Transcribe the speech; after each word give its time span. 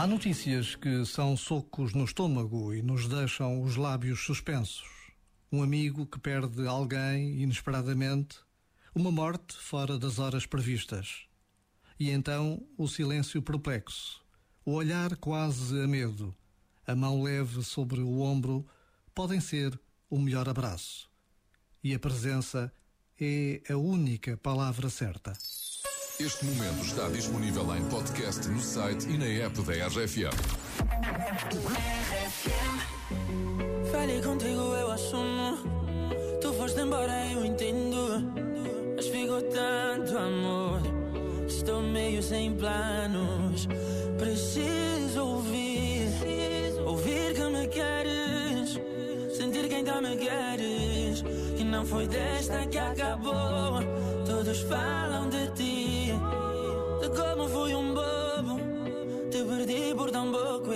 Há 0.00 0.06
notícias 0.06 0.74
que 0.74 1.04
são 1.04 1.36
socos 1.36 1.92
no 1.92 2.04
estômago 2.06 2.72
e 2.72 2.80
nos 2.80 3.06
deixam 3.06 3.62
os 3.62 3.76
lábios 3.76 4.20
suspensos. 4.20 4.88
Um 5.52 5.62
amigo 5.62 6.06
que 6.06 6.18
perde 6.18 6.66
alguém 6.66 7.42
inesperadamente, 7.42 8.38
uma 8.94 9.12
morte 9.12 9.54
fora 9.58 9.98
das 9.98 10.18
horas 10.18 10.46
previstas. 10.46 11.26
E 11.98 12.08
então 12.08 12.66
o 12.78 12.88
silêncio 12.88 13.42
perplexo, 13.42 14.24
o 14.64 14.72
olhar 14.72 15.14
quase 15.16 15.78
a 15.82 15.86
medo, 15.86 16.34
a 16.86 16.96
mão 16.96 17.22
leve 17.22 17.62
sobre 17.62 18.00
o 18.00 18.20
ombro 18.20 18.66
podem 19.14 19.38
ser 19.38 19.78
o 20.08 20.18
melhor 20.18 20.48
abraço. 20.48 21.10
E 21.84 21.94
a 21.94 21.98
presença 21.98 22.72
é 23.20 23.60
a 23.68 23.76
única 23.76 24.34
palavra 24.38 24.88
certa. 24.88 25.34
Este 26.20 26.44
momento 26.44 26.84
está 26.84 27.08
disponível 27.08 27.74
em 27.74 27.82
podcast 27.88 28.46
no 28.46 28.60
site 28.60 29.08
e 29.08 29.16
na 29.16 29.24
app 29.24 29.58
da 29.62 29.72
RFM. 29.86 30.36
Falei 33.90 34.20
contigo, 34.20 34.60
eu 34.76 34.90
assumo. 34.90 35.56
Tu 36.42 36.52
foste 36.52 36.78
embora, 36.78 37.26
eu 37.32 37.42
entendo. 37.42 38.22
Mas 38.94 39.06
ficou 39.06 39.40
tanto 39.44 40.18
amor. 40.18 40.82
Estou 41.48 41.80
meio 41.80 42.22
sem 42.22 42.54
planos. 42.54 43.66
Preciso 44.18 45.24
ouvir. 45.24 46.10
Ouvir 46.84 47.32
que 47.32 47.44
me 47.44 47.66
queres. 47.66 48.78
Sentir 49.34 49.66
que 49.70 49.74
ainda 49.76 50.02
me 50.02 50.18
queres. 50.18 51.19
Não 51.80 51.86
foi 51.86 52.06
desta 52.06 52.66
que 52.66 52.76
acabou. 52.76 53.80
Todos 54.26 54.60
falam 54.60 55.30
de 55.30 55.46
ti. 55.52 56.12
De 57.00 57.08
como 57.08 57.48
fui 57.48 57.74
um 57.74 57.94
bobo. 57.94 58.60
Te 59.30 59.42
perdi 59.42 59.94
por 59.94 60.10
tão 60.10 60.30
pouco. 60.30 60.68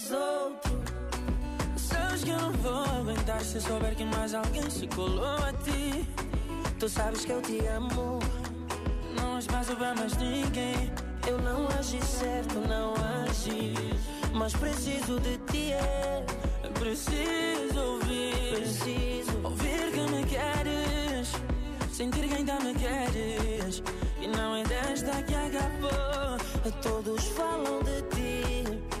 Tens 0.00 0.12
outro. 0.12 0.80
Sabes 1.76 2.24
que 2.24 2.30
eu 2.30 2.38
não 2.38 2.52
vou 2.52 2.84
aguentar 2.84 3.40
se 3.40 3.60
souber 3.60 3.94
que 3.94 4.04
mais 4.04 4.34
alguém 4.34 4.68
se 4.70 4.86
colou 4.88 5.36
a 5.36 5.52
ti. 5.64 6.06
Tu 6.78 6.88
sabes 6.88 7.24
que 7.24 7.32
eu 7.32 7.42
te 7.42 7.66
amo. 7.66 8.18
Não 9.16 9.36
há 9.36 9.38
espaço 9.38 9.76
pra 9.76 9.94
mais 9.94 10.16
ninguém. 10.16 10.92
Eu 11.26 11.38
não 11.38 11.66
agi 11.78 12.00
certo, 12.02 12.60
não 12.60 12.94
agi. 13.24 13.74
Mas 14.32 14.54
preciso 14.54 15.20
de 15.20 15.36
ti, 15.50 15.72
é. 15.72 16.24
Preciso 16.78 17.80
ouvir. 17.80 18.54
Preciso. 18.54 19.40
Ouvir 19.44 19.92
que 19.92 20.00
me 20.12 20.24
queres. 20.24 21.32
Sentir 21.92 22.28
que 22.28 22.34
ainda 22.34 22.58
me 22.60 22.74
queres. 22.74 23.82
E 24.20 24.26
não 24.28 24.56
é 24.56 24.62
desta 24.64 25.22
que 25.22 25.34
acabou. 25.34 26.38
Todos 26.82 27.24
falam 27.28 27.82
de 27.82 28.02
ti. 28.14 28.99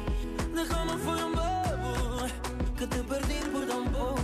De 0.52 0.66
fui 0.66 1.22
um 1.22 1.32
bobo. 1.32 2.26
Que 2.76 2.86
te 2.86 2.98
perdi 3.04 3.40
por 3.50 3.64
tão 3.66 3.84
pouco. 3.86 4.20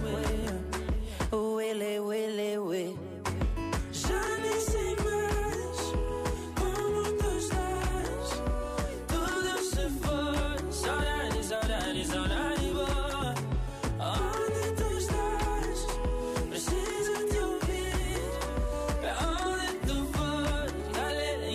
é. 1.30 1.36
O 1.36 1.60
ele, 1.60 2.00
o 2.00 2.12
ele, 2.12 2.58
o 2.58 2.74
ele. 2.74 2.98
Já 3.92 4.20
nem 4.42 4.60
sei 4.60 4.96
mais 4.96 5.78
como 6.58 7.02
tu 7.18 7.38
estás. 7.38 8.42
Tudo 9.08 9.58
se 9.62 9.88
foi. 10.00 10.72
Saudade, 10.72 11.44
saudade, 11.44 12.06
saudade. 12.06 12.66
Onde 14.00 14.72
tu 14.76 14.96
estás? 14.98 15.86
Preciso 16.48 17.14
te 17.30 17.38
ouvir. 17.38 18.20
Pra 19.00 19.14
onde 19.46 19.68
tu 19.86 19.96
fores? 20.12 20.72
Galele. 20.92 21.46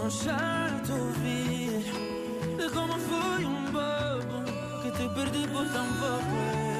Tão 0.00 0.10
chato 0.10 0.92
ouvir 0.92 1.84
de 2.56 2.70
como 2.70 2.94
fui 2.94 3.44
um 3.44 3.64
bobo 3.66 4.42
que 4.82 4.90
te 4.92 5.08
perdi 5.14 5.46
por 5.48 5.66
tão 5.68 5.86
pouco. 5.98 6.70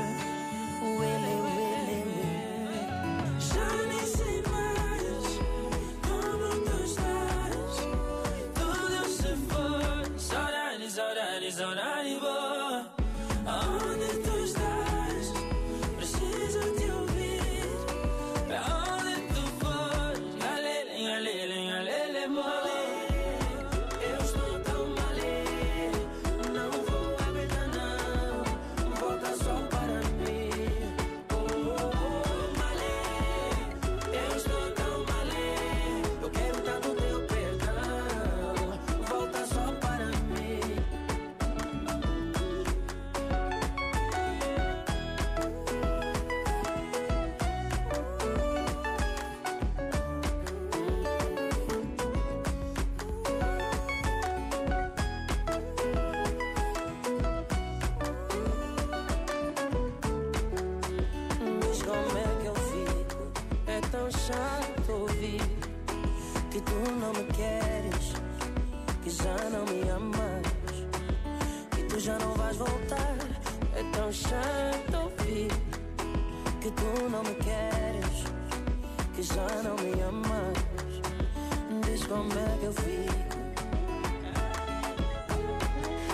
Tão 64.31 64.39
chato 64.39 64.93
ouvir 64.93 65.41
que 66.53 66.61
tu 66.61 66.93
não 67.01 67.13
me 67.13 67.25
queres, 67.33 68.13
que 69.03 69.11
já 69.11 69.37
não 69.51 69.65
me 69.65 69.89
amas, 69.91 70.47
que 71.73 71.83
tu 71.83 71.99
já 71.99 72.17
não 72.17 72.33
vais 72.35 72.57
voltar. 72.57 73.17
É 73.75 73.83
tão 73.91 74.13
chato 74.13 74.95
ouvir 75.03 75.51
que 76.61 76.71
tu 76.71 77.11
não 77.11 77.25
me 77.25 77.35
queres, 77.35 78.25
que 79.15 79.23
já 79.23 79.63
não 79.65 79.75
me 79.77 80.01
amas. 80.01 80.59
Diz 81.85 82.07
como 82.07 82.33
é 82.33 82.59
que 82.61 82.67
eu 82.67 82.73
fico. 82.73 83.30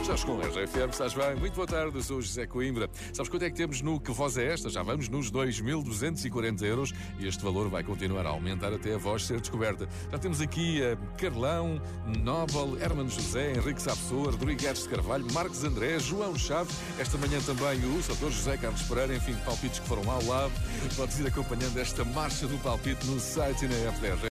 Já 0.06 0.17
chegou 0.17 0.41
a 0.41 0.47
RFM, 0.47 0.91
estás 0.91 1.14
bem? 1.14 1.35
Muito 1.35 1.55
boa 1.55 1.67
tarde, 1.67 2.00
sou 2.00 2.23
José 2.23 2.47
Coimbra. 2.47 2.88
Sabes 3.12 3.29
quanto 3.29 3.44
é 3.44 3.50
que 3.50 3.56
temos 3.56 3.82
no 3.82 3.99
Que 3.99 4.12
Voz 4.12 4.37
é 4.37 4.53
Esta? 4.53 4.70
Já 4.70 4.81
vamos 4.81 5.08
nos 5.08 5.32
2.240 5.32 6.62
euros 6.62 6.94
e 7.19 7.26
este 7.26 7.43
valor 7.43 7.69
vai 7.69 7.82
continuar 7.82 8.25
a 8.25 8.29
aumentar 8.29 8.73
até 8.73 8.94
a 8.94 8.99
voz 8.99 9.26
ser 9.26 9.41
descoberta. 9.41 9.88
Já 10.12 10.17
temos 10.17 10.41
aqui 10.41 10.81
a 10.81 10.97
Carlão, 11.17 11.82
Nobel, 12.23 12.81
Hermano 12.81 13.11
José, 13.11 13.55
Henrique 13.55 13.82
Sapessoa, 13.82 14.31
Rodrigo 14.31 14.62
Guedes 14.62 14.85
de 14.85 14.91
Carvalho, 14.91 15.26
Marcos 15.32 15.64
André, 15.64 15.99
João 15.99 16.38
Chaves, 16.38 16.76
esta 17.00 17.19
manhã 17.19 17.41
também 17.41 17.85
o 17.85 18.00
Sator 18.00 18.31
José 18.31 18.56
Carlos 18.59 18.82
Pereira, 18.82 19.12
enfim, 19.12 19.35
palpites 19.44 19.81
que 19.81 19.88
foram 19.88 20.09
ao 20.09 20.25
lado. 20.25 20.52
Podes 20.94 21.19
ir 21.19 21.26
acompanhando 21.26 21.79
esta 21.79 22.05
marcha 22.05 22.47
do 22.47 22.56
palpite 22.59 23.05
no 23.09 23.19
site 23.19 23.64
e 23.64 23.69
na 23.69 23.75
RFM. 23.91 24.23